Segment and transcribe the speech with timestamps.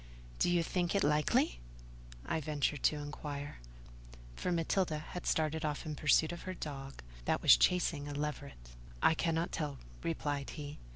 [0.39, 1.59] "Do you think it likely?"
[2.25, 3.59] I ventured to inquire:
[4.35, 8.71] for Matilda had started off in pursuit of her dog, that was chasing a leveret.
[9.03, 10.79] "I cannot tell," replied he.